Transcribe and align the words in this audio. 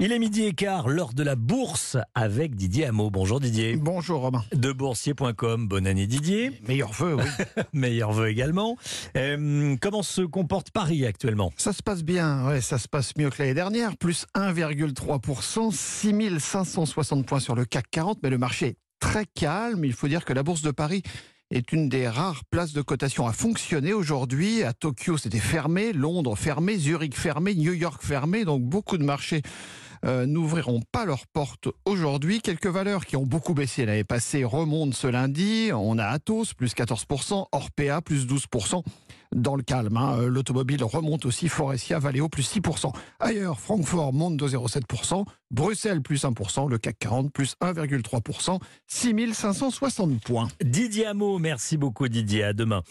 Il 0.00 0.12
est 0.12 0.20
midi 0.20 0.44
et 0.44 0.52
quart, 0.52 0.88
l'heure 0.88 1.12
de 1.12 1.24
la 1.24 1.34
bourse 1.34 1.96
avec 2.14 2.54
Didier 2.54 2.86
Hameau. 2.86 3.10
Bonjour 3.10 3.40
Didier. 3.40 3.74
Bonjour 3.74 4.20
Romain. 4.20 4.44
De 4.52 4.70
boursier.com. 4.70 5.66
Bonne 5.66 5.88
année 5.88 6.06
Didier. 6.06 6.52
Meilleurs 6.68 6.92
vœux, 6.92 7.16
oui. 7.16 7.24
Meilleurs 7.72 8.12
vœux 8.12 8.28
également. 8.28 8.76
Euh, 9.16 9.74
comment 9.80 10.04
se 10.04 10.22
comporte 10.22 10.70
Paris 10.70 11.04
actuellement? 11.04 11.52
Ça 11.56 11.72
se 11.72 11.82
passe 11.82 12.04
bien, 12.04 12.46
ouais, 12.46 12.60
ça 12.60 12.78
se 12.78 12.86
passe 12.86 13.16
mieux 13.16 13.28
que 13.28 13.42
l'année 13.42 13.54
dernière, 13.54 13.96
plus 13.96 14.24
1,3%, 14.36 15.72
6560 15.72 17.26
points 17.26 17.40
sur 17.40 17.56
le 17.56 17.64
CAC 17.64 17.86
40, 17.90 18.18
mais 18.22 18.30
le 18.30 18.38
marché 18.38 18.66
est 18.66 18.76
très 19.00 19.26
calme. 19.26 19.84
Il 19.84 19.94
faut 19.94 20.06
dire 20.06 20.24
que 20.24 20.32
la 20.32 20.44
bourse 20.44 20.62
de 20.62 20.70
Paris 20.70 21.02
est 21.50 21.72
une 21.72 21.88
des 21.88 22.08
rares 22.08 22.44
places 22.44 22.72
de 22.72 22.82
cotation 22.82 23.26
à 23.26 23.32
fonctionner 23.32 23.94
aujourd'hui. 23.94 24.62
À 24.62 24.72
Tokyo, 24.74 25.16
c'était 25.16 25.40
fermé, 25.40 25.92
Londres 25.92 26.36
fermé, 26.36 26.78
Zurich 26.78 27.16
fermé, 27.16 27.56
New 27.56 27.72
York 27.72 28.00
fermé, 28.00 28.44
donc 28.44 28.62
beaucoup 28.62 28.96
de 28.96 29.04
marchés 29.04 29.42
euh, 30.04 30.26
n'ouvriront 30.26 30.80
pas 30.92 31.04
leurs 31.04 31.26
portes 31.26 31.68
aujourd'hui. 31.84 32.40
Quelques 32.40 32.66
valeurs 32.66 33.06
qui 33.06 33.16
ont 33.16 33.26
beaucoup 33.26 33.54
baissé 33.54 33.86
l'année 33.86 34.04
passée 34.04 34.44
remontent 34.44 34.92
ce 34.92 35.06
lundi. 35.06 35.70
On 35.72 35.98
a 35.98 36.04
Atos, 36.04 36.54
plus 36.54 36.74
14%, 36.74 37.46
Orpea, 37.52 38.00
plus 38.02 38.26
12%. 38.26 38.82
Dans 39.34 39.56
le 39.56 39.62
calme, 39.62 39.96
hein. 39.98 40.16
Euh, 40.20 40.28
l'automobile 40.28 40.82
remonte 40.82 41.26
aussi, 41.26 41.48
Forestia, 41.48 41.98
Valeo, 41.98 42.30
plus 42.30 42.50
6%. 42.50 42.92
Ailleurs, 43.20 43.60
Francfort 43.60 44.14
monte 44.14 44.38
de 44.38 44.48
0,7%, 44.48 45.26
Bruxelles, 45.50 46.00
plus 46.00 46.24
1%, 46.24 46.68
le 46.68 46.78
CAC 46.78 46.98
40, 46.98 47.30
plus 47.30 47.54
1,3%, 47.60 48.58
6560 48.86 50.20
points. 50.22 50.48
Didier 50.64 51.06
Hameau, 51.06 51.38
merci 51.38 51.76
beaucoup 51.76 52.08
Didier. 52.08 52.44
À 52.44 52.52
demain. 52.54 52.82